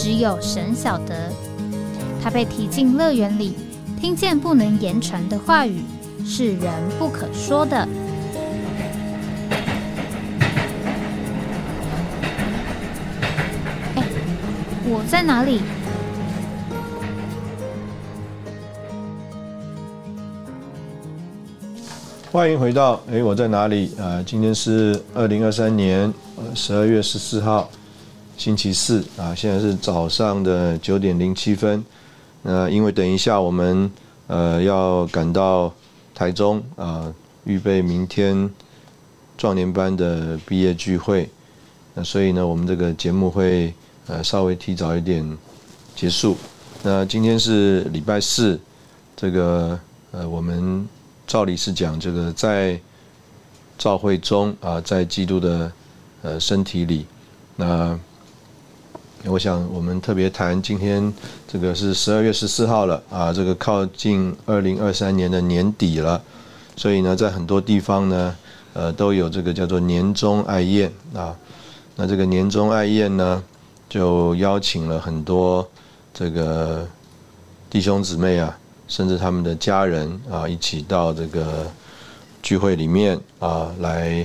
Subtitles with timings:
[0.00, 1.32] 只有神晓得，
[2.22, 3.56] 他被提进乐园里，
[4.00, 5.82] 听见不能言传的话语，
[6.24, 7.76] 是人不可说的。
[13.96, 14.04] 哎，
[14.84, 15.60] 我在哪里？
[22.30, 23.90] 欢迎回到哎，我在哪里？
[23.98, 26.14] 啊，今天是二零二三年
[26.54, 27.68] 十二月十四号。
[28.38, 31.84] 星期四啊，现在是早上的九点零七分。
[32.42, 33.90] 那因为等一下我们
[34.28, 35.74] 呃要赶到
[36.14, 38.48] 台中啊，预备明天
[39.36, 41.28] 壮年班的毕业聚会。
[41.94, 43.74] 那所以呢，我们这个节目会
[44.06, 45.36] 呃稍微提早一点
[45.96, 46.36] 结束。
[46.84, 48.58] 那今天是礼拜四，
[49.16, 49.76] 这个
[50.12, 50.88] 呃我们
[51.26, 52.80] 照理是讲这个在
[53.76, 55.72] 教会中啊，在基督的
[56.22, 57.04] 呃身体里
[57.56, 57.98] 那。
[59.24, 61.12] 我想，我们特别谈今天
[61.46, 66.22] 这个是十二月十四号了啊，这个靠近二零二三年的年底了，
[66.76, 68.36] 所以呢，在很多地方呢，
[68.74, 71.36] 呃，都有这个叫做年终爱宴啊。
[71.96, 73.42] 那这个年终爱宴呢，
[73.88, 75.68] 就邀请了很多
[76.14, 76.86] 这个
[77.68, 81.66] 弟兄姊妹啊，甚至他们的家人啊，一起到这个
[82.40, 84.24] 聚会里面啊，来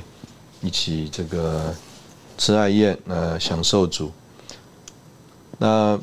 [0.61, 1.73] 一起这个
[2.37, 4.11] 吃爱宴，呃，享受主。
[5.63, 5.97] 那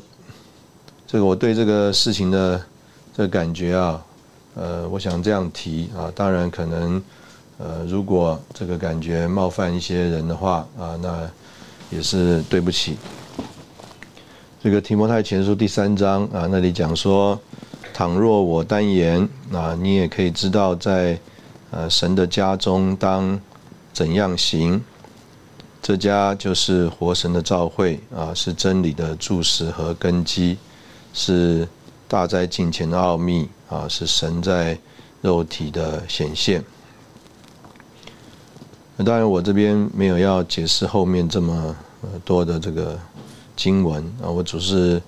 [1.05, 2.59] 这个我对这个事情的
[3.15, 4.03] 这个感觉啊，
[4.55, 6.99] 呃，我想这样提啊，当然可能
[7.59, 11.29] 呃，如果这个感觉冒犯一些人的话啊，那
[11.91, 12.97] 也是对不起。
[14.63, 17.39] 这个提摩太前书第三章啊，那里讲说，
[17.93, 21.19] 倘若我单言啊，你也可以知道在
[21.69, 23.39] 呃神的家中当
[23.93, 24.83] 怎样行。
[25.81, 30.57] 这家就是活神的召会啊，是真理的柱石和根基，
[31.11, 31.67] 是
[32.07, 34.77] 大灾近前的奥秘啊，是神在
[35.21, 36.63] 肉体的显现。
[38.95, 41.75] 那当然，我这边没有要解释后面这么
[42.23, 42.99] 多的这个
[43.55, 45.01] 经文啊，我只是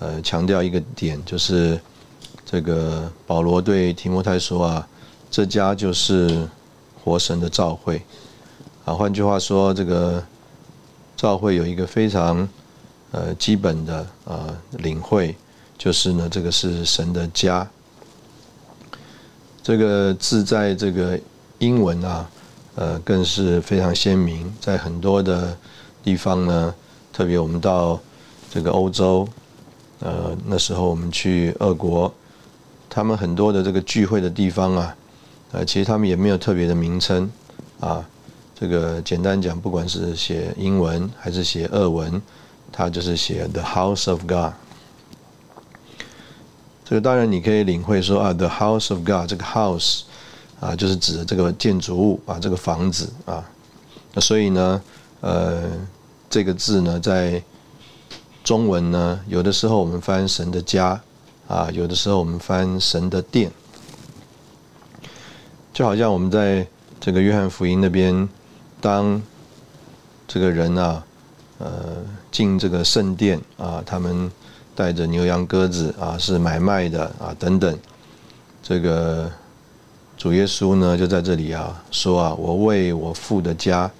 [0.00, 1.80] 呃强调一个点，就是
[2.44, 4.86] 这个保罗对提摩太说啊，
[5.30, 6.46] 这家就是
[7.02, 8.02] 活神的召会。
[8.94, 10.22] 换句话说，这个
[11.16, 12.48] 教会有一个非常
[13.10, 15.34] 呃基本的呃领会，
[15.76, 17.68] 就是呢，这个是神的家。
[19.62, 21.18] 这个字在这个
[21.58, 22.30] 英文啊，
[22.74, 24.50] 呃，更是非常鲜明。
[24.60, 25.56] 在很多的
[26.02, 26.74] 地方呢，
[27.12, 28.00] 特别我们到
[28.50, 29.28] 这个欧洲，
[30.00, 32.12] 呃，那时候我们去俄国，
[32.88, 34.96] 他们很多的这个聚会的地方啊，
[35.52, 37.30] 呃，其实他们也没有特别的名称
[37.78, 38.04] 啊。
[38.60, 42.20] 这个简单讲，不管是写英文还是写俄文，
[42.70, 44.52] 它就是写 The House of God。
[46.84, 50.02] 这个当然你可以领会说啊，The House of God 这个 House
[50.60, 53.42] 啊，就是指的这个建筑物啊，这个房子啊。
[54.12, 54.82] 那所以呢，
[55.22, 55.62] 呃，
[56.28, 57.42] 这个字呢，在
[58.44, 61.00] 中文呢，有的时候我们翻神的家
[61.48, 63.50] 啊，有的时候我们翻神的殿，
[65.72, 66.66] 就好像我们在
[67.00, 68.28] 这个约翰福音那边。
[68.80, 69.20] 当
[70.26, 71.04] 这个人啊，
[71.58, 71.96] 呃，
[72.30, 74.30] 进这个圣殿啊，他们
[74.74, 77.78] 带着牛羊鸽子啊，是买卖的啊，等等。
[78.62, 79.30] 这个
[80.16, 83.90] 主耶稣呢，就在这里啊，说啊，我为我父的家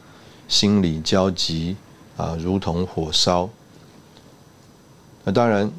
[0.48, 1.76] 心里焦急
[2.16, 3.48] 啊，如同火烧。
[5.24, 5.70] 那当然，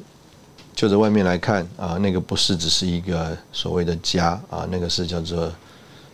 [0.74, 5.50] 就在外面来看啊，那个不是只是一个所谓的家啊，那个是叫做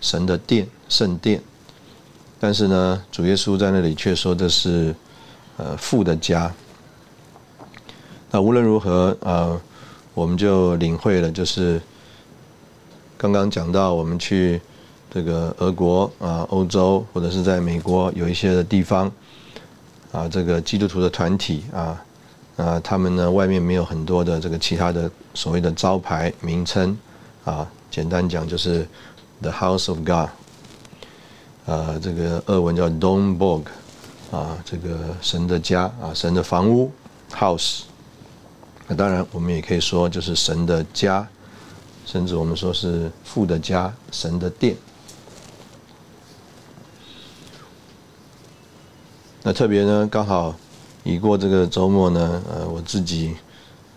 [0.01, 1.43] 神的殿，圣殿。
[2.41, 4.95] 但是呢，主耶稣在那里却说这是，
[5.57, 6.53] 呃，父的家。
[8.31, 9.61] 那无论如何，呃，
[10.15, 11.81] 我们就领会了，就是
[13.17, 14.61] 刚刚讲到我们去
[15.11, 19.11] 这个俄国啊、欧洲或者是在美国有一些的地方，
[20.13, 22.05] 啊，这个基督徒的团体啊，
[22.57, 26.97] 啊，他们呢外面没有很多的这个其他的所谓的招牌名称
[27.45, 28.87] 啊，简单讲就是
[29.43, 30.29] The House of God。
[31.69, 33.65] 呃，这个俄文叫 Domborg，
[34.31, 36.91] 啊，这个神的家啊，神的房屋
[37.31, 37.83] house。
[38.87, 41.29] 那当然，我们也可以说就是神的家，
[42.07, 44.75] 甚至我们说是父的家，神的殿。
[49.43, 50.55] 那特别呢，刚好
[51.05, 53.37] 已过这个周末呢，呃，我自己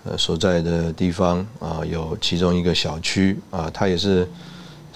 [0.04, 4.28] 呃所在的地方啊，有其中一个小区啊，他也是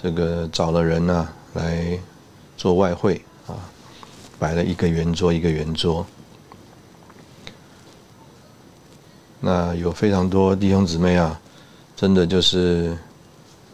[0.02, 1.98] 这个找了人呢来
[2.56, 3.54] 做外汇啊，
[4.38, 6.06] 摆了一个圆桌一个圆桌。
[9.40, 11.40] 那有非常多弟兄姊妹啊，
[11.94, 12.96] 真的就是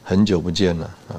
[0.02, 1.14] 很久不见了啊。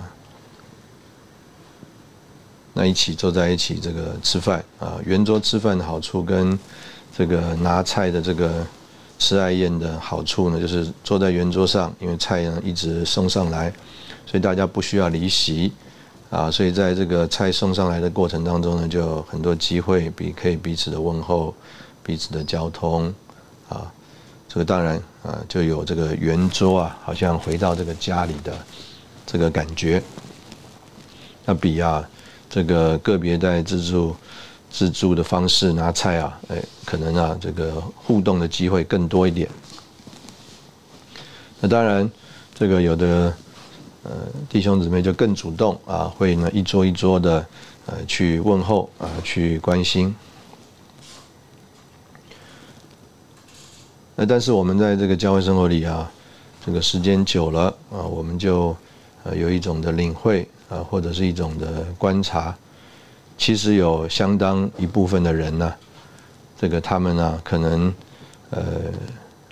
[2.74, 6.58] 那一起坐在一起，这个吃饭啊，圆桌吃饭的好处跟
[7.16, 8.66] 这个拿菜的这个
[9.20, 13.72] 吃爱宴的好处呢，就是坐在圆桌上，因为菜呢一直送上来，
[14.26, 15.72] 所以大家不需要离席
[16.34, 21.54] 啊，所以在这个菜送上来的过程当中呢，就很多机会比可以彼此的问候、
[22.02, 23.14] 彼此的交通
[23.70, 23.92] 啊，
[24.50, 28.52] 这个当然啊就有这个圆桌啊，好像回到这个家里的
[29.28, 30.02] 这个感觉，
[31.46, 32.04] 那比啊。
[32.50, 34.16] 这个个别在自助
[34.70, 39.50] 自助的方式拿菜啊，哎，可能啊，这个互动的机会更多一点。
[41.60, 42.08] 那当然，
[42.54, 43.34] 这个有的
[44.04, 44.12] 呃
[44.50, 47.46] 弟兄姊妹就更主动啊，会呢一桌一桌的
[47.86, 50.14] 呃去问候啊，去关心。
[54.16, 56.12] 那但是我们在这个教会生活里啊，
[56.66, 58.76] 这个时间久了啊，我们就
[59.24, 60.48] 呃有一种的领会。
[60.70, 62.56] 啊，或者是一种的观察，
[63.38, 65.72] 其实有相当一部分的人呢，
[66.60, 67.94] 这个他们呢，可能
[68.50, 68.64] 呃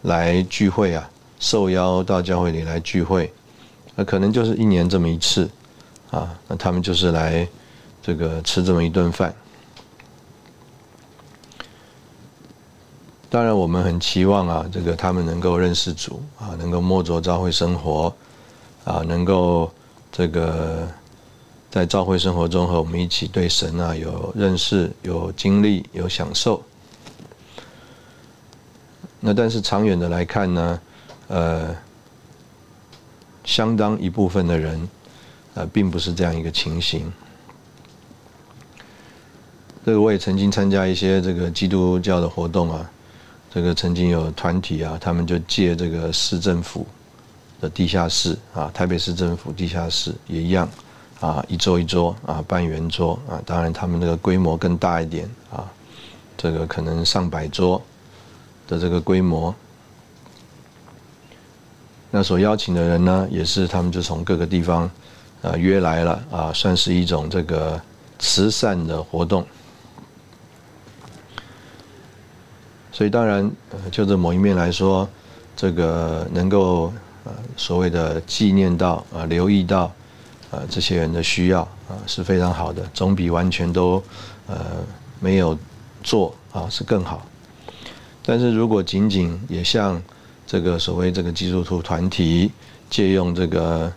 [0.01, 1.07] 来聚会啊，
[1.39, 3.31] 受邀到教会里来聚会，
[3.95, 5.49] 那可能就是一年这么一次
[6.09, 7.47] 啊，那他们就是来
[8.01, 9.33] 这个吃这么一顿饭。
[13.29, 18.13] 当然，我们很期望啊，这个他们能够认识主啊，能够摸着教会生活
[18.83, 19.71] 啊，能够
[20.11, 20.87] 这个。
[21.71, 26.61] 在教会生活中和我们一起对神啊有认识、有经历、有享受。
[29.21, 30.81] 那但是长远的来看呢，
[31.29, 31.73] 呃，
[33.43, 34.89] 相当一部分的人，
[35.53, 37.11] 呃，并不是这样一个情形。
[39.85, 42.89] 这个我也曾经参加一些这个基督教的活动啊，
[43.53, 46.85] 这个曾经有团体啊，他们就借这个市政府
[47.59, 50.69] 的地下室啊，台北市政府地下室也一样。
[51.19, 55.71] 啊，一桌一桌啊，半圆桌啊，当然他们那个规模更大一点啊，
[56.35, 57.79] 这个可能上百桌
[58.67, 59.53] 的这个规模。
[62.11, 64.89] 那所邀请的人呢，也是他们就从各个地方
[65.41, 67.81] 啊约来了啊，算是一种这个
[68.19, 69.43] 慈善的活动。
[72.91, 73.49] 所以当然，
[73.89, 75.09] 就这某一面来说，
[75.55, 76.93] 这个能够
[77.23, 79.91] 呃所谓的纪念到啊，留意到。
[80.53, 84.03] 呃，这些人的需要啊是非常好的，总比完全都
[84.47, 84.83] 呃
[85.21, 85.57] 没有
[86.03, 87.25] 做啊是更好。
[88.25, 90.03] 但是如果仅仅也像
[90.51, 92.51] 这个所谓这个基督徒团体
[92.89, 93.89] 借用这个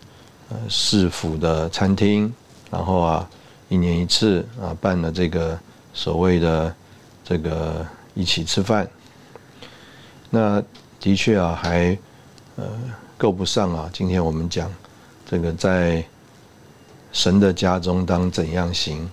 [0.51, 2.33] 呃市府的餐厅，
[2.71, 3.29] 然后啊
[3.69, 5.59] 一年一次啊办了这个
[5.93, 6.73] 所谓的
[7.25, 7.85] 这个
[8.15, 8.89] 一起吃饭，
[10.31, 10.63] 那
[11.01, 11.99] 的确啊还
[12.55, 12.65] 呃
[13.19, 13.91] 够不上啊。
[13.93, 14.73] 今天我们讲
[15.29, 16.05] 这个在。
[17.13, 19.09] 神的家中当怎样行？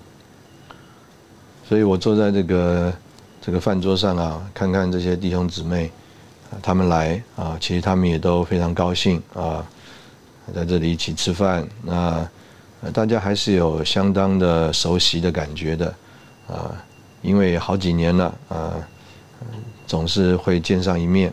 [1.70, 2.92] 所以我坐在这个
[3.40, 5.92] 这个饭桌上啊，看看这些弟兄姊妹，
[6.62, 9.66] 他们来啊，其实他们也都非常高兴啊，
[10.54, 11.68] 在这里一起吃饭。
[11.84, 12.28] 那
[12.94, 15.94] 大家还是有相当的熟悉的感觉的
[16.48, 16.76] 啊，
[17.22, 18.74] 因为好几年了啊，
[19.86, 21.32] 总是会见上一面。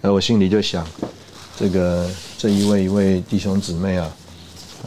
[0.00, 0.86] 那我心里就想，
[1.56, 4.10] 这个这一位一位弟兄姊妹啊。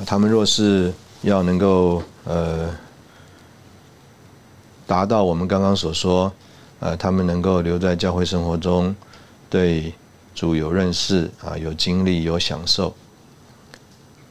[0.05, 2.69] 他们若是要能够呃
[4.87, 6.31] 达到我们刚刚所说，
[6.79, 8.95] 呃，他们能够留在教会生活中，
[9.49, 9.93] 对
[10.33, 12.95] 主有认识啊，有经历，有享受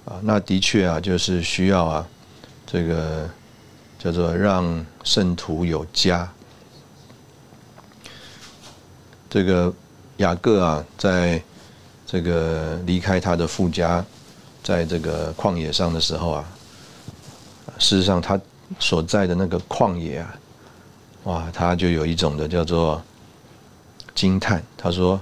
[0.05, 2.09] 啊，那的确啊，就是需要啊，
[2.67, 3.28] 这个
[3.99, 6.31] 叫做让圣徒有家。
[9.31, 9.73] 这个
[10.19, 11.43] 雅各啊，在
[12.07, 14.05] 这个离开他的父家。
[14.61, 16.45] 在这个旷野上的时候啊，
[17.78, 18.38] 事实上他
[18.78, 20.35] 所在的那个旷野啊，
[21.25, 23.03] 哇，他就有一种的叫做
[24.15, 24.63] 惊叹。
[24.77, 25.21] 他说：“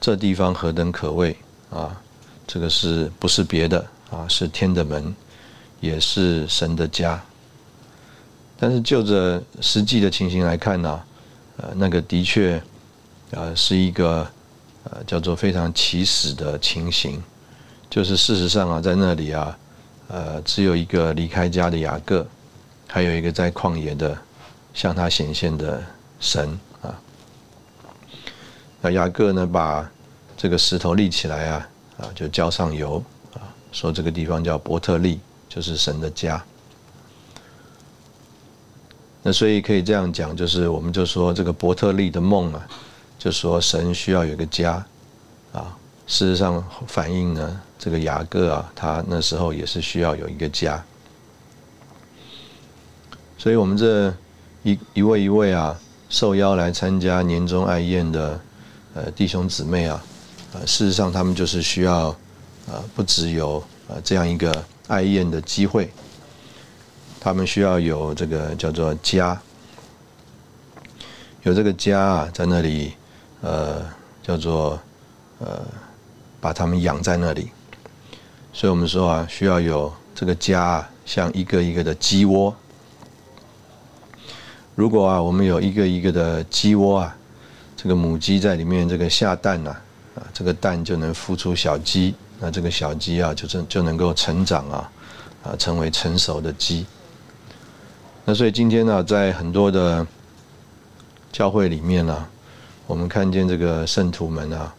[0.00, 1.36] 这地方何等可畏
[1.70, 2.00] 啊！
[2.46, 4.26] 这个是不是别的啊？
[4.28, 5.14] 是天的门，
[5.80, 7.20] 也是神的家。
[8.58, 11.02] 但是就着实际的情形来看呢，
[11.56, 12.62] 呃，那个的确
[13.30, 14.26] 呃，是一个
[14.84, 17.22] 呃叫做非常起始的情形，
[17.90, 19.58] 就是事实上啊，在那里啊，
[20.08, 22.26] 呃，只有一个离开家的雅各，
[22.86, 24.16] 还有一个在旷野的
[24.76, 25.82] 向他显现的
[26.20, 26.94] 神啊。
[28.82, 29.90] 那雅各呢，把
[30.36, 33.02] 这个石头立起来啊，啊，就浇上油
[33.32, 33.40] 啊，
[33.72, 35.18] 说这个地方叫伯特利，
[35.48, 36.44] 就是神的家。
[39.22, 42.68] 那所以可以这样讲，就是我们就说这个伯特利的梦啊，
[43.18, 44.74] 就说神需要有个家
[45.52, 45.74] 啊。
[46.06, 50.84] 事实上反映呢，这个雅各啊，他那时候也是需要有一个家。
[53.38, 54.14] 所以我们这
[54.66, 58.40] 一一位一位啊，受邀来参加年终爱宴的
[58.94, 60.04] 呃弟兄姊妹啊，
[60.54, 62.06] 呃，事实上他们就是需要
[62.66, 65.88] 呃，不只有呃这样一个爱宴的机会。
[67.20, 69.40] 他们需要有这个叫做家，
[71.44, 72.94] 有这个家啊，在那里，
[73.42, 73.86] 呃，
[74.20, 74.76] 叫做
[75.38, 75.64] 呃，
[76.40, 77.50] 把他们养在那里。
[78.52, 82.52] 所以我们说啊，需要有这个家，像一个一个的鸡窝。
[84.76, 87.16] 如果啊，我们有一个一个的鸡窝啊，
[87.74, 89.70] 这个母鸡在里面这个下蛋呐，
[90.14, 94.92] 啊，这个蛋就能孵出小鸡，那这个小鸡啊，就就能够成长啊，
[95.44, 96.84] 啊，成为成熟的鸡。
[98.26, 100.06] 那所以今天呢，在很多的
[101.32, 102.26] 教会里面呢，
[102.86, 104.74] 我们看见这个圣徒们啊，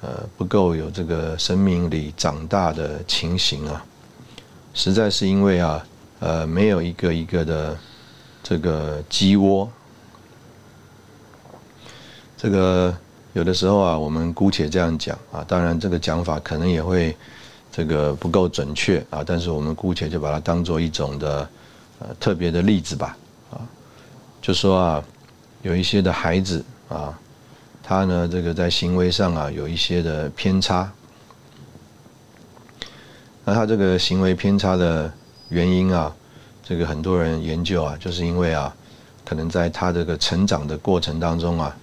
[0.00, 3.84] 呃，不够有这个生命里长大的情形啊，
[4.72, 5.86] 实在是因为啊，
[6.20, 7.76] 呃，没有一个一个的
[8.44, 9.68] 这个鸡窝。
[12.36, 12.96] 这个
[13.32, 17.16] 有的时候啊，我们姑且这样讲啊，当然这个讲法可能也会
[17.72, 21.48] 这个不够准确啊，但是我们姑且就把它当做一种的。
[22.00, 23.16] 呃，特别的例子吧，
[23.52, 23.62] 啊，
[24.42, 25.04] 就说啊，
[25.62, 27.16] 有一些的孩子啊，
[27.84, 30.90] 他呢，这个在行为上啊，有一些的偏差。
[33.44, 35.10] 那他这个行为偏差的
[35.50, 36.12] 原因啊，
[36.64, 38.74] 这个很多人研究啊，就是因为啊，
[39.24, 41.76] 可能在他这个成长的过程当中啊，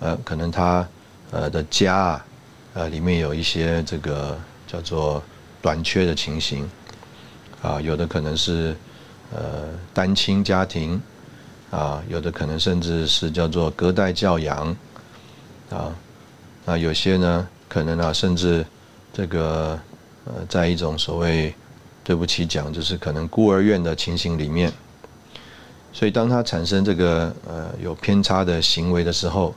[0.00, 0.86] 呃，可能他
[1.30, 2.26] 呃的家啊，
[2.74, 5.22] 呃，里面有一些这个叫做
[5.62, 6.68] 短缺的情形，
[7.62, 8.76] 啊，有的可能是。
[9.32, 11.00] 呃，单亲家庭
[11.68, 14.68] 啊，有的可能甚至是叫做隔代教养
[15.70, 15.90] 啊，
[16.64, 18.64] 那有些呢，可能啊，甚至
[19.12, 19.76] 这个
[20.24, 21.52] 呃，在一种所谓
[22.04, 24.72] 对不起讲，就是可能孤儿院的情形里面，
[25.92, 29.52] 所以当他产生这个呃有偏差的行为的时候，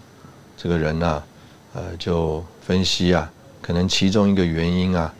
[0.57, 1.23] 这个人呢，
[1.73, 5.13] 呃，就分析啊，可能其中一个原因啊，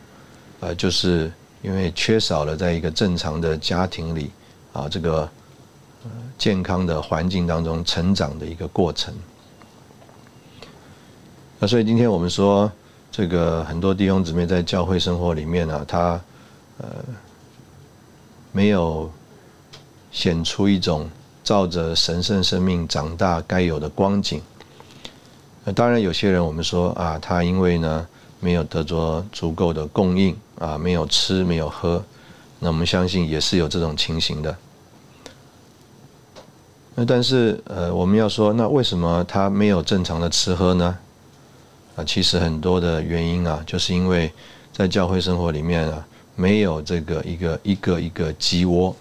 [0.58, 1.30] 呃，就是
[1.62, 4.32] 因为缺少了在一个正常的家庭里。
[4.74, 5.28] 啊，这个
[6.36, 9.12] 健康的环境当中成长的一个过程。
[11.58, 12.70] 那所以今天我们说，
[13.10, 16.20] 这个很多弟兄姊妹在教会生活里面呢，他
[16.78, 16.88] 呃
[18.52, 19.10] 没有
[20.10, 21.08] 显出一种
[21.44, 24.40] 照着神圣生命长大该有的光景。
[25.64, 28.06] 那当然有些人我们说啊，他因为呢
[28.40, 32.02] 没有得着足够的供应啊，没有吃没有喝。
[32.58, 34.56] 那我们相信也是有这种情形的。
[36.94, 40.98] 那但是呃，我们要说，那为什么他没有正常的吃喝呢？
[41.94, 44.32] 啊，其实很多的原因啊，就是因为
[44.72, 46.04] 在教会生活里面啊，
[46.38, 48.94] 没有这个一个一个一个鸡窝。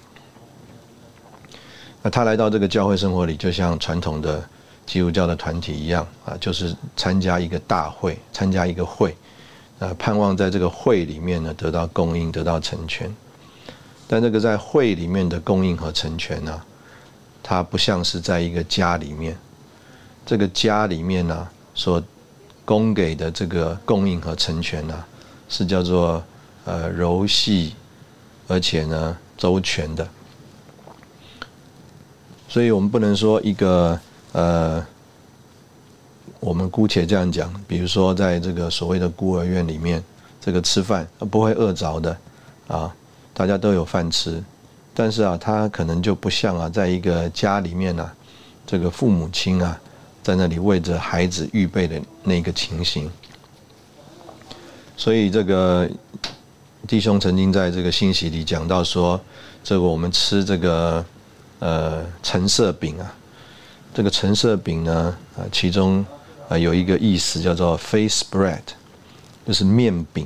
[2.01, 4.43] 那他来到这个教会生活里，就像传统的
[4.87, 9.15] 基督教的团体一样啊，就是参加一个大会，参加一个会，
[9.77, 13.13] 啊，盼望在这个会里面呢得到供应，得到成全。
[14.07, 16.59] 但这个在会里面的供应和成全呢，
[17.43, 19.37] 它不像是在一个家里面，
[20.25, 22.01] 这个家里面呢所
[22.65, 25.05] 供给的这个供应和成全呢，
[25.47, 26.23] 是叫做
[26.67, 27.73] 呃柔细，
[28.49, 30.05] 而且呢周全的。
[32.49, 33.97] 所以我们不能说一个
[34.33, 34.85] 呃，
[36.41, 40.03] 我们姑且这样讲，比如说在这个所谓的孤儿院里面，
[40.41, 42.17] 这个吃饭不会饿着的
[42.67, 42.93] 啊。
[43.33, 44.43] 大家都有饭吃，
[44.95, 48.11] 但是啊，他可能就不像啊，在一个家里面呢，
[48.65, 49.79] 这个父母亲啊，
[50.23, 53.09] 在那里为着孩子预备的那个情形。
[54.95, 55.87] 所以这个
[56.87, 59.19] 弟兄曾经在这个信息里讲到说，
[59.61, 61.03] 这个我们吃这个
[61.59, 63.13] 呃橙色饼啊，
[63.93, 66.05] 这个橙色饼呢啊，其中
[66.47, 68.61] 啊有一个意思叫做 face bread，
[69.45, 70.25] 就是面饼。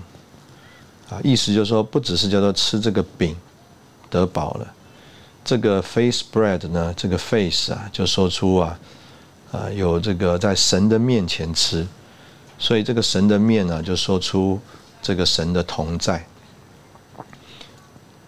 [1.10, 3.36] 啊，意思就是说，不只是叫做吃这个饼
[4.10, 4.74] 得饱了，
[5.44, 8.80] 这个 face bread 呢，这个 face 啊，就说出啊，
[9.52, 11.86] 啊，有这个在神的面前吃，
[12.60, 14.60] 所以这个神的面呢，就说出
[15.02, 16.24] 这个神的同在。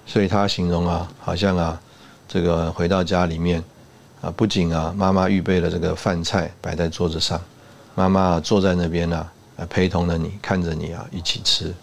[0.06, 1.80] 所以他形容啊，好像啊，
[2.28, 3.64] 这个回到家里面
[4.22, 7.40] 啊，不仅啊，妈妈预备了这个饭菜摆在桌子上，
[7.96, 9.28] 妈妈坐在那边呢，
[9.70, 11.74] 陪同着你，看着你啊，一起吃。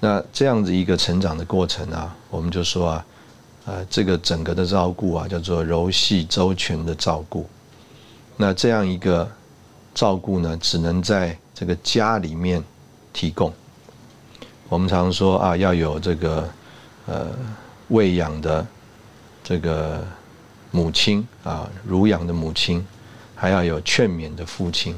[0.00, 3.06] 那这样子一个成长的过程啊，我们就说啊，
[3.66, 7.48] 呃，这个整个的照顾啊，叫做柔细周全的照顾。
[8.36, 9.28] 那这样一个
[9.94, 12.62] 照顾呢，只能在这个家里面
[13.12, 13.52] 提供。
[14.68, 16.48] 我们常说啊，要有这个
[17.08, 17.26] 呃
[17.88, 18.66] 喂养的
[19.42, 20.06] 这个
[20.70, 22.86] 母亲啊，乳养的母亲，
[23.34, 24.94] 还要有劝勉的父亲。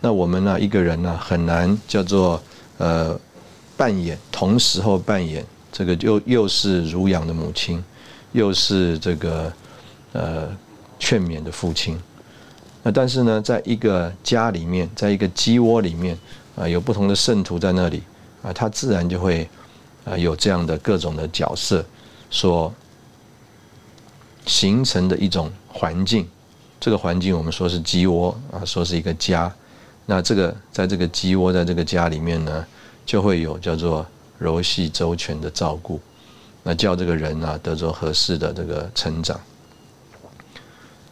[0.00, 2.40] 那我们呢，一个人呢，很难叫做
[2.76, 3.18] 呃
[3.76, 7.82] 扮演同时候扮演这个又又是乳养的母亲，
[8.32, 9.52] 又是这个
[10.12, 10.48] 呃
[10.98, 11.98] 劝勉的父亲。
[12.82, 16.16] 那但是呢，在一个家里面，在一个鸡窝里面，
[16.54, 18.02] 啊，有不同的圣徒在那里，
[18.42, 19.48] 啊，他自然就会，
[20.08, 21.84] 啊，有这样的各种的角色
[22.30, 22.72] 所
[24.46, 26.26] 形成的一种环境。
[26.80, 29.52] 这个环境我们说是鸡窝啊，说是一个家。
[30.06, 32.66] 那这个在这个鸡窝，在这个家里面呢，
[33.04, 34.06] 就会有叫做
[34.38, 36.00] 柔细周全的照顾，
[36.62, 39.38] 那叫这个人啊得着合适的这个成长。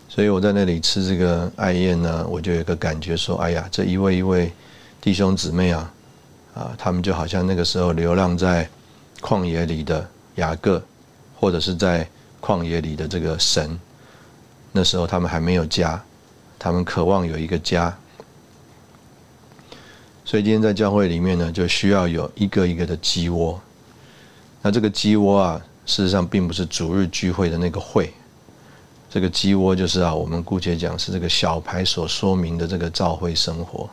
[0.08, 4.50] 所以我在那里吃这个艾宴呢，我就有一个感觉说：哎呀，这一位一位
[4.98, 5.92] 弟兄姊妹啊，
[6.54, 8.66] 啊，他们就好像那个时候流浪在
[9.20, 10.82] 旷野里的雅各，
[11.38, 12.08] 或者是在
[12.40, 13.78] 旷野里的这个神。
[14.72, 16.02] 那时候他们还没有家，
[16.58, 17.96] 他们渴望有一个家。
[20.24, 23.60] 所以今天在教会里面呢，就需要有一个一个的鸡窝。
[24.60, 28.12] 那这个鸡窝啊，事实上并不是主日聚会的那个会。
[29.08, 33.88] 这个鸡窝就是啊，我们姑且讲是这个小牌所说明的这个教会生活。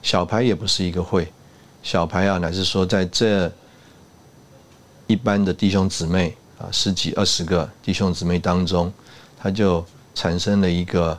[0.00, 1.30] 小牌也不是一个会，
[1.82, 3.52] 小牌啊，乃是说在这
[5.08, 8.92] 一般的弟兄姊妹啊，十几二十个弟兄姊妹当中，
[9.36, 11.18] 他就产生了一个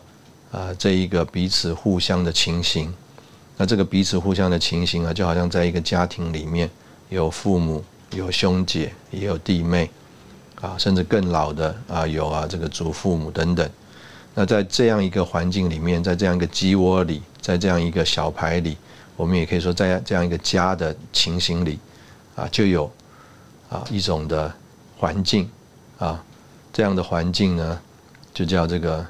[0.51, 2.93] 啊，这一个彼此互相的情形。
[3.57, 6.69] 那这个彼此互相的情形啊，就好像在一个家庭里面，
[7.09, 9.89] 有父母，有兄姐，也有弟妹。
[10.61, 13.69] 啊，甚至更老的啊，有啊，这个祖父母等等。
[14.35, 18.75] 那在这样一个环境里面，在这样一个鸡窝里，在这样一个小牌里，
[19.15, 21.79] 我们也可以说，在这样一个家的情形里，
[22.35, 22.91] 啊，就有
[23.69, 24.53] 啊一种的
[24.97, 25.49] 环境
[25.97, 26.23] 啊，
[26.73, 27.79] 这样的环境呢，
[28.33, 29.05] 就叫这个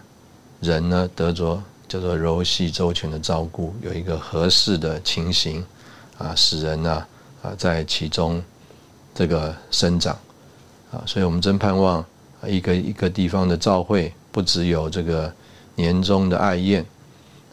[0.59, 5.65] 人呢得着叫做柔细周全的照顾，有一个合适的情形
[6.17, 7.05] 啊，使人呢
[7.41, 8.43] 啊在其中
[9.15, 10.17] 这个生长。
[10.91, 12.03] 啊，所以我们真盼望
[12.47, 15.31] 一个一个地方的照会，不只有这个
[15.75, 16.83] 年终的爱宴，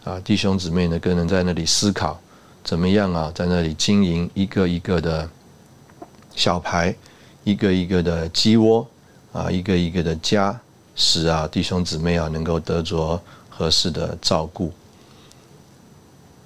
[0.04, 2.18] 啊，弟兄姊妹呢更能在那里思考，
[2.64, 5.28] 怎么样啊，在那里经营一个一个的
[6.36, 6.94] 小排，
[7.42, 8.86] 一个一个的鸡窝，
[9.32, 10.56] 啊，一个一个的家，
[10.94, 14.72] 使啊弟兄姊妹啊能够得着合适的照顾。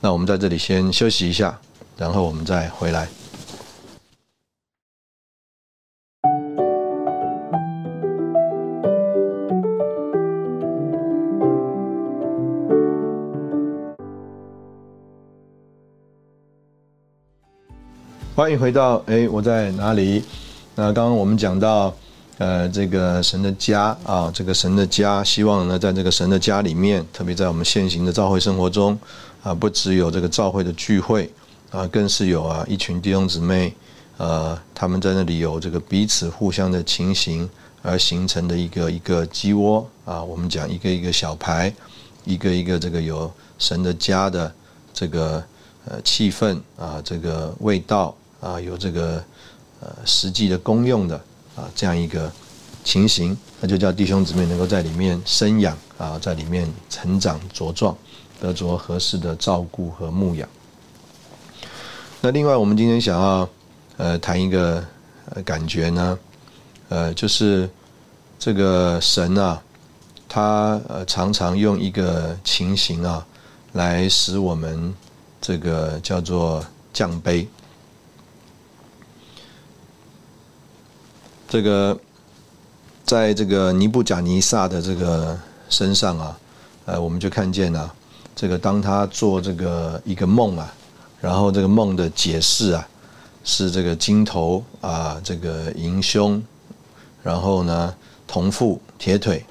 [0.00, 1.60] 那我们在这里先休息一下，
[1.98, 3.06] 然后我们再回来。
[18.40, 20.24] 欢迎回到哎，我在哪里？
[20.74, 21.94] 那刚刚我们讲到，
[22.38, 28.98] 呃，这个神的家啊，这个神的家，希望呢，在这个神的家里面，特别在我们现行的教会生活中
[29.42, 31.30] 啊，不只有这个教会的聚会
[31.70, 33.74] 啊，更是有啊一群弟兄姊妹，
[34.16, 37.46] 呃，他们在那里有这个彼此互相的情形
[37.82, 40.24] 而形成的一个一个鸡窝啊。
[40.24, 41.70] 我们讲一个一个小牌，
[42.24, 44.50] 一个一个这个有神的家的
[44.94, 45.44] 这个
[45.84, 48.16] 呃气氛啊，这个味道。
[48.40, 49.22] 啊，有这个
[49.80, 51.16] 呃实际的功用的
[51.56, 52.30] 啊这样一个
[52.82, 57.94] 情形，那就叫弟兄姊妹能够在里面生养啊，在里面成长茁壮，
[58.40, 60.48] 得着合适的照顾和牧养。
[62.22, 63.48] 那另外，我们今天想要
[63.98, 64.82] 呃谈一个
[65.30, 66.18] 呃感觉呢，
[66.88, 67.68] 呃，就是
[68.38, 69.62] 这个神啊，
[70.28, 73.26] 他呃常常用一个情形啊，
[73.72, 74.94] 来使我们
[75.40, 77.46] 这个叫做降杯。
[81.50, 81.98] 这个，
[83.04, 85.36] 在这个尼布贾尼撒的这个
[85.68, 86.38] 身上啊，
[86.84, 87.92] 呃，我们就看见了，
[88.36, 90.72] 这个当他做这个一个梦啊，
[91.20, 92.86] 然后这个梦的解释啊，
[93.42, 96.40] 是这个金头啊，这个银胸，
[97.20, 97.92] 然后呢，
[98.28, 99.44] 铜腹铁腿，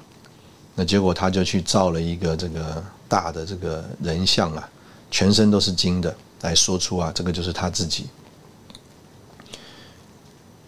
[0.76, 4.66] 那结果他就去造了一个这个大的这个人像啊，
[5.10, 8.06] 全身都是金的，来说出啊，这个就是他自己。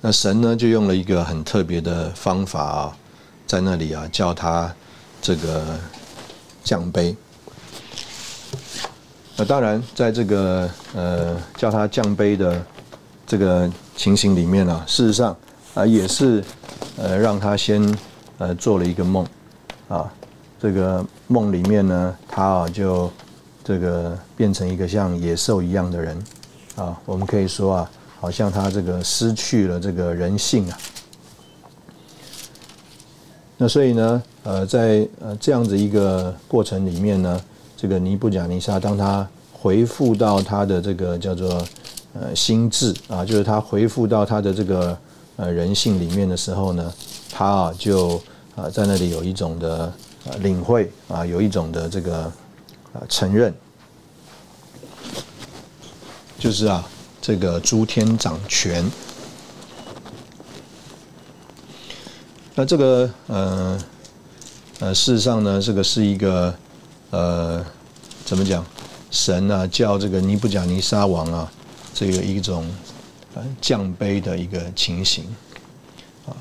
[0.04, 2.96] 那神呢，就用了一个很特别的方法啊，
[3.46, 4.74] 在那里啊，叫他
[5.20, 5.78] 这个
[6.64, 7.14] 降杯。
[9.36, 12.60] 那当然，在这个呃叫他降杯的
[13.24, 15.36] 这个情形里面呢，事实上
[15.74, 16.42] 啊，也是
[16.96, 17.80] 呃让他先
[18.38, 19.24] 呃做了一个梦。
[19.88, 20.12] 啊，
[20.60, 23.08] 这个梦里面呢，他啊就
[23.62, 26.24] 这个变成一个像野兽一样的人，
[26.74, 27.90] 啊，我们可以说啊，
[28.22, 30.78] 好像他这个失去了这个人性啊。
[33.56, 37.40] 那所以呢，呃，在呃这样子一个过程里面呢，
[37.76, 41.66] 这个尼布甲尼撒当他回复到他的这个叫做
[42.14, 44.96] 呃心智啊，就是他回复到他的这个
[45.34, 46.94] 呃人性里面的时候呢，
[47.32, 48.22] 他啊就。
[48.54, 49.90] 啊，在那里有一种的
[50.40, 52.24] 领会啊，有一种的这个
[52.92, 53.50] 啊承认，
[56.38, 56.86] 就是啊，
[57.22, 58.84] 这个诸天掌权。
[62.54, 63.78] 那这个呃
[64.80, 66.54] 呃，事实上呢，这个是一个
[67.10, 67.64] 呃，
[68.24, 68.62] 怎么讲？
[69.12, 71.52] 神啊，叫这个尼布甲尼撒王啊，
[71.94, 72.66] 这个一种
[73.34, 75.24] 呃降杯的一个情形
[76.26, 76.34] 啊。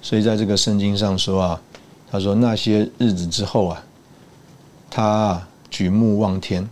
[0.00, 1.60] 所以在这个圣经上说啊，
[2.10, 3.82] 他说那些日子之后啊，
[4.90, 6.68] 他举目望天，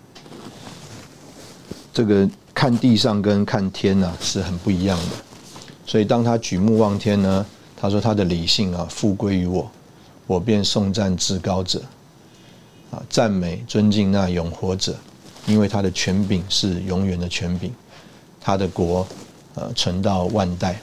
[1.93, 5.13] 这个看地上跟看天呐是很不一样的。
[5.87, 9.71] 所以当他举目望天呢，他说他的理性啊复归于我，
[10.27, 11.81] 我便颂赞至高者，
[12.91, 14.97] 啊赞美尊敬那永活者，
[15.47, 17.71] 因为他的权柄是永远的权柄，
[18.41, 19.07] 他的国
[19.55, 20.81] 呃存到万代。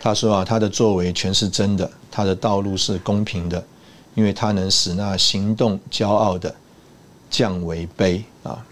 [0.00, 3.64] 他说啊，他的作为全是真的，他的道路是公平的，
[4.16, 6.52] 因为他能使那行动骄傲的
[7.30, 8.66] 降为卑啊。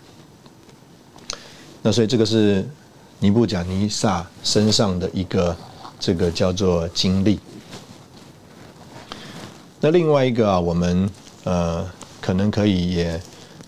[1.83, 2.65] 那所以这个是
[3.19, 5.57] 尼布甲尼撒身上的一个
[5.99, 7.39] 这个叫做经历。
[9.81, 11.11] 那另外一个啊，我们
[11.43, 11.85] 呃
[12.21, 13.21] 可能可以也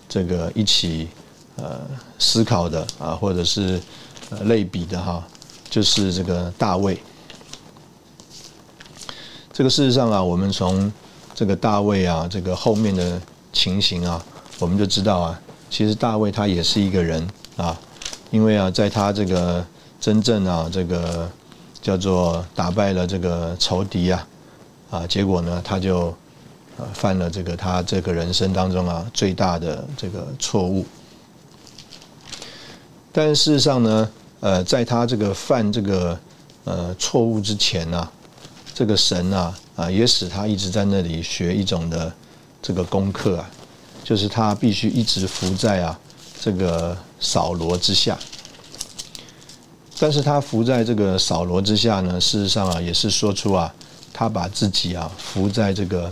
[0.07, 1.09] 这个一起
[1.57, 1.81] 呃
[2.17, 3.81] 思考的啊，或者是
[4.29, 5.21] 呃类比的哈，
[5.69, 6.97] 就是这个大卫。
[9.51, 10.91] 这个事实上啊，我们从
[11.33, 14.23] 这个大卫啊，这个后面的情形啊，
[14.59, 17.25] 我们就知道啊，其实大卫他也是一个人
[17.57, 17.77] 啊，
[18.35, 19.65] 因为啊，在他这个
[19.97, 21.31] 真正啊，这个
[21.81, 24.27] 叫做打败了这个仇敌啊，
[24.91, 26.09] 啊，结果呢，他就
[26.77, 30.85] 啊犯了这个他这个人生当中啊最大的这个错误。
[33.13, 34.09] 但事实上呢，
[34.41, 36.19] 呃，在他这个犯这个
[36.65, 38.05] 呃错误之前呢。
[38.73, 42.11] 这个神啊啊，也使他一直在那里学一种的
[42.61, 43.49] 这个功课啊，
[44.03, 45.97] 就是他必须一直伏在啊
[46.45, 48.15] 这个扫罗之下。
[49.97, 53.73] 但是他伏在这个扫罗之下呢，事实上啊，也是说出啊，
[54.13, 56.11] 他把自己啊伏在这个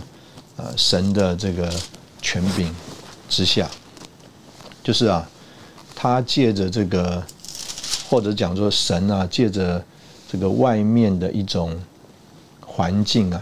[0.56, 1.72] 呃神的这个
[2.20, 2.74] 权柄
[3.28, 3.70] 之下，
[4.82, 5.24] 就是啊，
[5.94, 7.22] 他借着这个
[8.10, 9.80] 或者讲说神啊，借着
[10.32, 11.78] 这个外面的一种。
[12.76, 13.40] 环境啊，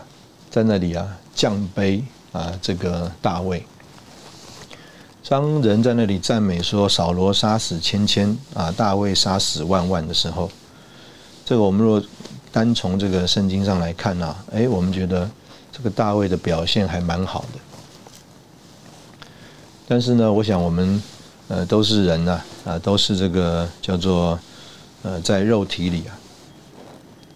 [0.51, 3.65] 在那里啊，降杯啊，这个大卫，
[5.29, 10.51] 当人在那里赞美说扫罗杀死千千啊，大卫杀死万万的时候，
[11.43, 12.03] 这个我们若
[12.53, 15.31] 单从这个圣经上来看呢，哎，我们觉得
[15.73, 17.59] 这个大卫的表现还蛮好的。
[19.89, 21.03] 但是呢，我想我们
[21.49, 24.39] 呃都是人呐，啊，都是这个叫做
[25.03, 26.19] 呃在肉体里啊。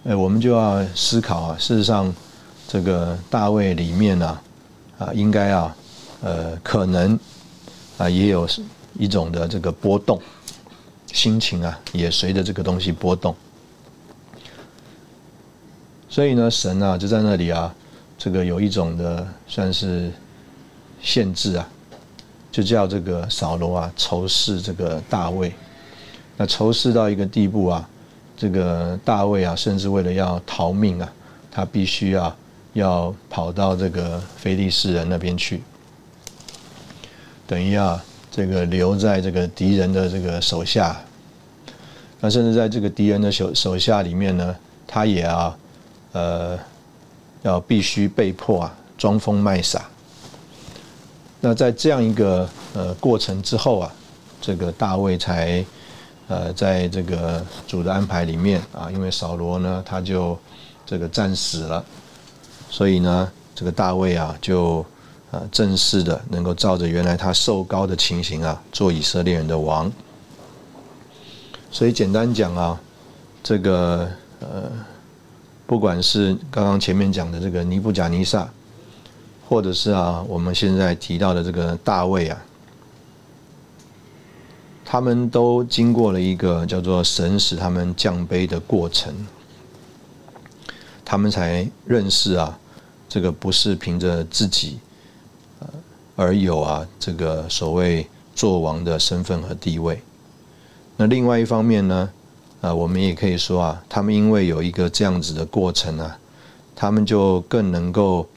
[0.05, 1.57] 哎，我们就要思考啊。
[1.59, 2.15] 事实上，
[2.69, 4.39] 这个大卫里面呢，
[4.99, 5.75] 啊，应该啊，
[6.21, 7.19] 呃，可能
[7.99, 8.49] 啊，也有
[8.99, 10.21] 一种的这个波动，
[11.13, 13.35] 心情啊，也随着这个东西波动。
[16.09, 17.75] 所以呢，神啊，就在那里啊，
[18.17, 20.11] 这个有一种的算是
[21.03, 21.69] 限制啊，
[22.51, 25.53] 就叫这个扫罗啊仇视这个大卫，
[26.37, 27.89] 那仇视到一个地步啊。
[28.39, 31.11] 这个大卫啊，甚至为了要逃命啊，
[31.51, 32.37] 他必须啊
[32.75, 35.63] 要跑到这个非利士人那边去，
[37.47, 40.97] 等于啊这个留在这个敌人的这个手下。
[42.21, 44.57] 那甚至在这个敌人的手手下里面呢，
[44.87, 45.57] 他也啊
[46.13, 46.59] 呃
[47.43, 49.85] 要必须被迫啊装疯卖傻。
[51.41, 53.93] 那在这样一个呃过程之后啊，
[54.41, 55.65] 这个大卫才。
[56.29, 60.37] 呃，在这个主的安排里面啊，因为扫罗呢，他就
[60.85, 61.85] 这个战死了，
[62.69, 64.85] 所以呢，这个大卫啊，就
[65.31, 69.91] 啊正式的能够照着原来他受高的情形啊，做以色列人的王。
[71.71, 72.81] 所以简单讲啊，
[73.43, 74.09] 这个
[74.41, 74.71] 呃，
[75.67, 78.49] 不管是刚刚前面讲的这个尼布甲尼撒，
[79.49, 82.43] 或者是啊我们现在提到的这个大卫啊。
[84.89, 89.13] 他们都经过了一个叫做神使他们降卑的过程，
[91.05, 92.57] 他们才认识啊，
[93.09, 94.79] 这个不是凭着自己
[96.17, 100.03] 而有啊，这个所谓做王的身份和地位。
[100.97, 102.11] 那另外一方面呢，
[102.61, 106.19] 啊，我们也可以说啊，他们因为有一个这样子的过程啊，
[106.75, 108.29] 他们就更能够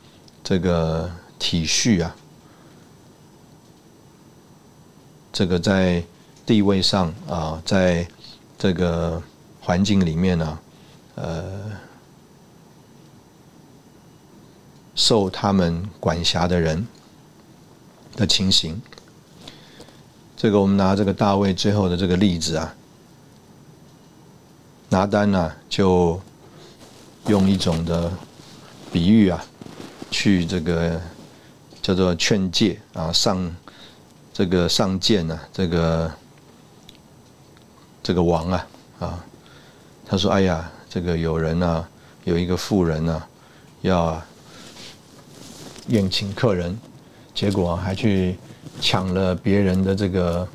[0.43, 2.15] 这个体恤啊，
[5.33, 6.03] 这个在。
[6.45, 8.07] 地位上啊，在
[8.57, 9.21] 这个
[9.61, 10.59] 环境里面呢，
[11.13, 11.43] 呃，
[14.95, 16.87] 受他们管辖的人
[18.19, 18.79] 的情形，
[20.35, 22.75] 这个我们拿这个大卫最后的这个例子啊，
[24.89, 26.21] 拿单呢就
[27.27, 28.11] 用一种的
[28.91, 29.41] 比喻啊，
[30.11, 30.99] 去这个
[31.81, 33.55] 叫做劝诫啊，上
[34.33, 36.11] 这个上谏呢，这个。
[38.01, 38.67] 这个王啊，
[38.99, 39.25] 啊，
[40.07, 41.87] 他说：“哎呀，这个有人呢，
[42.23, 43.23] 有一个妇人呢，
[43.81, 44.19] 要
[45.89, 46.79] 宴请客人，
[47.39, 48.35] 结果还去
[48.81, 50.45] 抢了别人的这个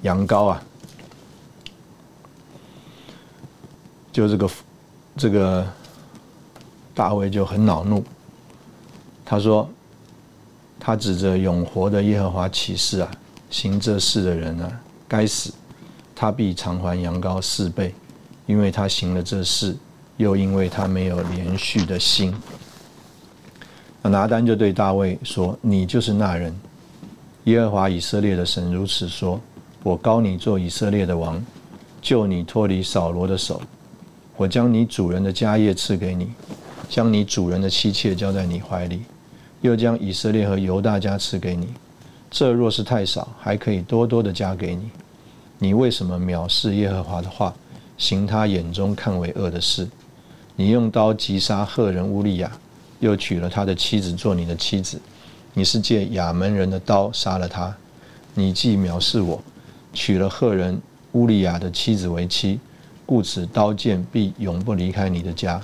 [0.00, 0.62] 羊羔啊！
[4.10, 4.50] 就这个
[5.18, 5.66] 这个
[6.94, 8.02] 大卫就很恼怒，
[9.26, 9.68] 他说：
[10.78, 13.10] 他指着永活的耶和华起誓啊，
[13.50, 15.52] 行这事的人啊，该死。”
[16.16, 17.94] 他必偿还羊羔四倍，
[18.46, 19.76] 因为他行了这事，
[20.16, 22.34] 又因为他没有连续的心。
[24.02, 26.54] 那拿单就对大卫说：“你就是那人。
[27.44, 29.40] 耶和华以色列的神如此说：
[29.82, 31.42] 我高你做以色列的王，
[32.00, 33.60] 救你脱离扫罗的手。
[34.36, 36.30] 我将你主人的家业赐给你，
[36.88, 39.02] 将你主人的妻妾交在你怀里，
[39.60, 41.68] 又将以色列和犹大家赐给你。
[42.30, 44.90] 这若是太少，还可以多多的加给你。”
[45.62, 47.54] 你为什么藐视耶和华的话，
[47.98, 49.86] 行他眼中看为恶的事？
[50.56, 52.50] 你用刀击杀赫人乌利亚，
[53.00, 55.00] 又娶了他的妻子做你的妻子。
[55.52, 57.76] 你是借亚门人的刀杀了他。
[58.34, 59.42] 你既藐视我，
[59.92, 60.80] 娶了赫人
[61.12, 62.60] 乌利亚的妻子为妻，
[63.04, 65.60] 故此刀剑必永不离开你的家。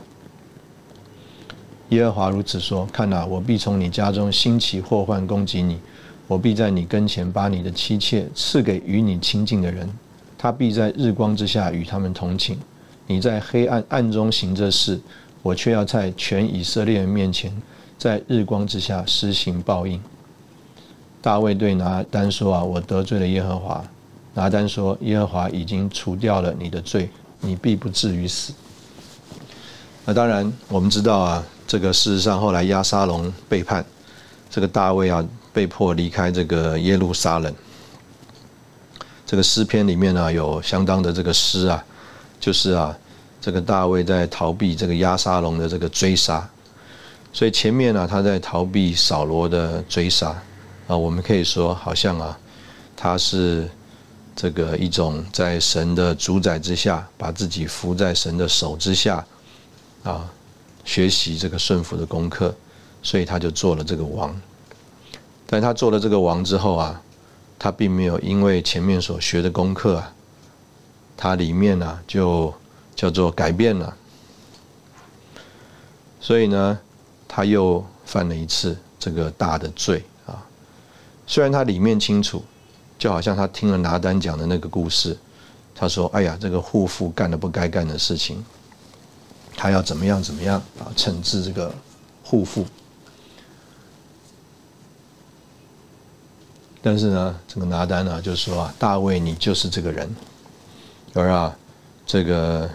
[1.91, 5.79] 耶和华如此说：看哪，我必从你家中兴起祸患攻击你。
[6.27, 9.89] 我必在你跟前把你的妻妾赐给与你亲近的人，
[10.37, 12.59] 他必在日光之下与他们同寝。
[13.07, 15.01] 你在黑暗暗中行这事，
[15.47, 17.53] 我却要在全以色列人面前，
[17.97, 20.03] 在日光之下施行报应。
[21.23, 23.85] 大卫对拿单说：“啊，我得罪了耶和华。”
[24.35, 27.09] 拿单说：“耶和华已经除掉了你的罪，
[27.41, 28.53] 你必不至于死。”
[30.05, 33.85] 那当然，我们知道啊，这个事实上后来亚沙龙背叛
[34.51, 35.25] 这个大卫啊。
[35.57, 37.51] 被迫离开这个耶路撒冷。
[39.25, 41.83] 这个诗篇里面呢，有相当的这个诗啊，
[42.39, 42.95] 就是啊，
[43.47, 46.45] 这个大卫在逃避这个亚沙龙的这个追杀。
[47.33, 50.37] 所以前面呢，他在逃避扫罗的追杀
[50.89, 52.37] 啊，我们可以说好像啊，
[52.97, 53.71] 他是
[54.35, 59.25] 这个一种在神的主宰之下，把自己伏在神的手之下
[60.03, 60.29] 啊，
[60.85, 62.53] 学习这个顺服的功课，
[63.01, 64.37] 所以他就做了这个王。
[65.47, 67.01] 但他做了这个王之后啊，
[67.61, 70.13] 他并没有因为前面所学的功课啊，
[71.17, 72.53] 他里面呢就
[72.97, 73.95] 叫做改变了，
[76.19, 76.79] 所以呢，
[77.29, 80.43] 他又犯了一次这个大的罪啊。
[81.27, 82.43] 虽然他里面清楚，
[82.99, 85.17] 就好像他听了拿单讲的那个故事，
[85.75, 88.43] 他说：“哎呀，这个护妇干了不该干的事情，
[89.55, 91.73] 他要怎么样怎么样啊，惩治这个
[92.25, 92.67] 护妇。”
[96.81, 100.17] 但是呢，这个拿单呢，就说啊，大卫你就是这个人，
[101.13, 101.55] 而啊，
[102.07, 102.71] 这个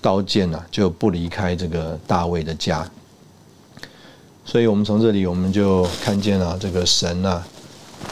[0.00, 2.88] 刀剑呢就不离开这个大卫的家。
[4.44, 7.42] 所以我们从这里我们就看见了这个神啊，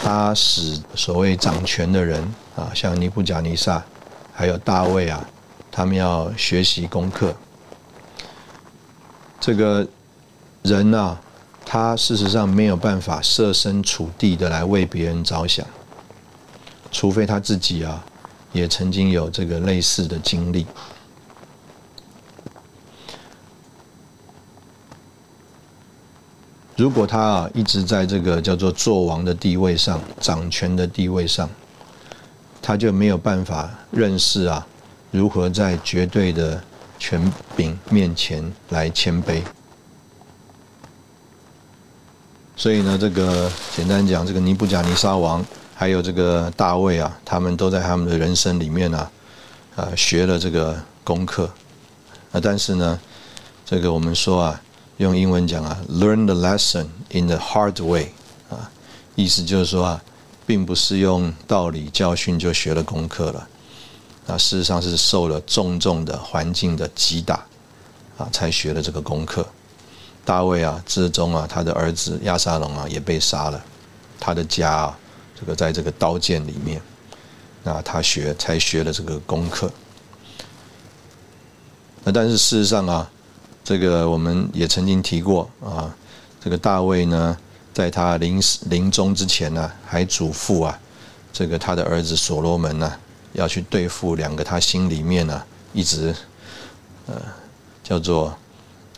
[0.03, 2.23] 他使所谓掌权的人
[2.55, 3.83] 啊，像尼布甲尼撒，
[4.33, 5.29] 还有大卫啊，
[5.71, 7.35] 他们要学习功课。
[9.41, 9.87] 这个
[10.63, 11.19] 人呢。
[11.71, 15.67] 他事实上没有办法设身处地的来为别人着想，
[16.91, 18.03] 除非他自己啊，
[18.53, 20.67] 也曾经有这个类似的经历。
[26.79, 31.51] 如果他啊一直在这个叫做做王的地位上、掌权的地位上，
[32.63, 34.65] 他就没有办法认识啊
[35.11, 36.63] 如何在绝对的
[36.97, 37.21] 权
[37.57, 39.43] 柄面前来谦卑。
[42.55, 49.11] 所以呢，这个简单讲，这个尼布甲尼撒王还有这个大卫啊，他们都在他们的人生里面啊，
[49.75, 51.51] 啊学了这个功课
[52.31, 53.01] 啊，但是呢，
[53.67, 54.63] 这个我们说啊。
[54.99, 58.09] 用英文讲啊，learn the lesson in the hard way，
[58.51, 58.69] 啊，
[59.15, 60.03] 意思就是说啊，
[60.45, 63.49] 并不是用道理教训就学了功课了，
[64.27, 67.47] 啊，事实上是受了重重的环境的击打，
[68.17, 69.47] 啊，才学了这个功课。
[70.25, 73.65] 大卫啊，之中啊，他的儿子亚沙龙啊也被杀了，
[74.19, 74.99] 他的家啊，
[75.39, 76.83] 这个在这个刀剑里面，
[77.63, 79.71] 那他学才学了这个功课。
[82.03, 83.09] 那但是事实上啊。
[83.69, 85.95] 这个我们也曾经提过啊，
[86.41, 87.37] 这个大卫呢，
[87.75, 90.81] 在他临临终之前呢，还嘱咐啊，
[91.35, 92.91] 这个他的儿子所罗门呢，
[93.35, 96.17] 要去对付两个他心里面呢一直
[97.09, 97.21] 呃
[97.85, 98.35] 叫做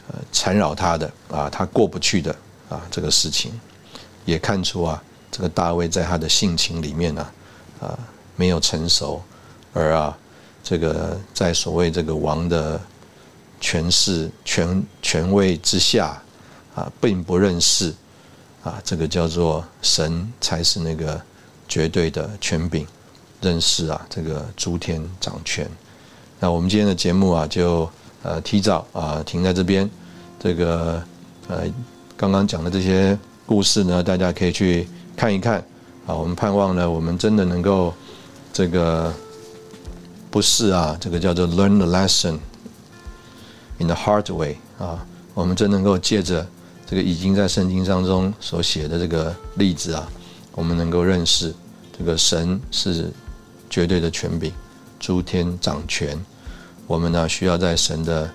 [0.07, 2.33] 呃缠绕他的啊，他过不去的
[2.69, 3.51] 啊这个事情，
[4.25, 5.03] 也看出啊，
[5.33, 7.27] 这个大卫在他的性情里面呢
[7.81, 7.99] 啊
[8.37, 9.21] 没有成熟，
[9.73, 10.17] 而啊
[10.63, 12.81] 这个在所谓这个王的。
[13.61, 16.21] 权势、权权位之下，
[16.75, 17.95] 啊，并不认识，
[18.65, 21.21] 啊，这个叫做神才是那个
[21.69, 22.87] 绝对的权柄，
[23.41, 25.69] 认识啊，这个诸天掌权。
[26.39, 27.89] 那我们今天的节目啊，就
[28.23, 29.89] 呃提早啊停在这边。
[30.39, 31.03] 这个
[31.49, 31.65] 呃
[32.17, 35.63] 刚刚讲的这些故事呢，大家可以去看一看。
[36.07, 37.93] 啊，我们盼望呢，我们真的能够
[38.53, 39.13] 这个
[40.31, 42.39] 不是啊，这个叫做 learn the lesson。
[43.81, 46.47] In the hard way 啊，我们真能够借着
[46.87, 50.07] 这个已经在圣经当中所写的这个例子啊，
[50.53, 51.55] 我们能够认识
[51.99, 53.11] 这个神是
[53.71, 54.53] 绝对的权柄，
[54.99, 56.23] 诸天掌权。
[56.87, 58.31] 我们呢需要在神的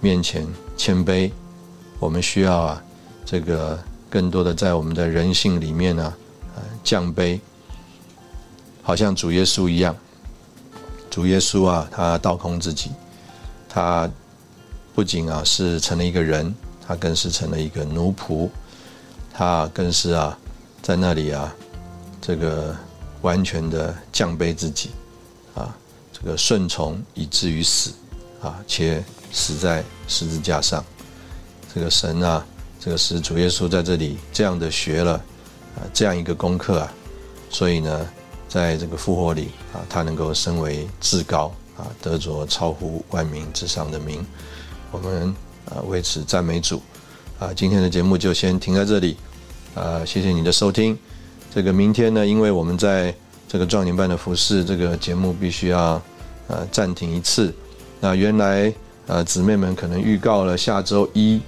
[0.00, 0.44] 面前
[0.76, 1.30] 谦卑，
[2.00, 2.82] 我们需要啊
[3.24, 3.78] 这个
[4.10, 6.12] 更多的在我们的人性里面呢
[6.56, 7.38] 呃降卑，
[8.82, 9.96] 好像主耶稣一样。
[11.08, 12.90] 主耶稣啊，他倒空自己，
[13.68, 14.10] 他。
[14.94, 16.54] 不仅啊是成了一个人，
[16.86, 18.48] 他更是成了一个奴仆，
[19.32, 20.38] 他更是啊
[20.82, 21.54] 在那里啊
[22.20, 22.76] 这个
[23.22, 24.90] 完全的降卑自己
[25.54, 25.74] 啊，
[26.12, 27.92] 这个顺从以至于死
[28.42, 29.02] 啊，且
[29.32, 30.84] 死在十字架上。
[31.74, 32.44] 这个神啊，
[32.78, 35.14] 这个使主耶稣在这里这样的学了
[35.74, 36.92] 啊这样一个功课啊，
[37.48, 38.06] 所以呢，
[38.46, 44.22] 在这个复活里啊，他能够升为至高啊，得着超乎万民之上的名。
[44.92, 45.34] 我们
[45.70, 46.80] 啊为此赞美主
[47.38, 47.50] 啊！
[47.56, 49.16] 今天的节目就先停在这里
[49.74, 50.04] 啊！
[50.04, 50.96] 谢谢你的收听。
[51.52, 53.12] 这个明天呢，因为我们在
[53.48, 56.00] 这个壮年班的服饰这个节目必须要
[56.46, 57.54] 呃暂停一次。
[58.00, 58.70] 那原来
[59.06, 61.40] 呃姊妹们可能预告了下周一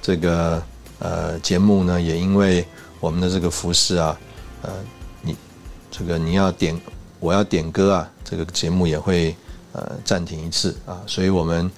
[0.00, 0.62] 这个
[0.98, 2.66] 呃节目呢，也因为
[3.00, 4.18] 我们的这个服饰啊，
[4.62, 4.70] 呃
[5.20, 5.36] 你
[5.90, 6.80] 这个你要点
[7.18, 9.36] 我要点歌啊，这个节目也会。
[9.72, 11.70] 呃，暂停一次啊，所以我们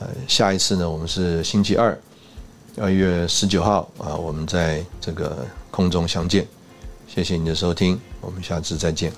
[0.00, 1.98] 呃下一次呢，我们是星期二，
[2.76, 6.46] 二月十九号啊，我们在这个空中相见。
[7.06, 9.12] 谢谢你的收听，我们下次再见。